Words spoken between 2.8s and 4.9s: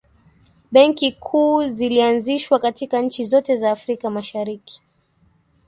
nchi zote za afrika mashariki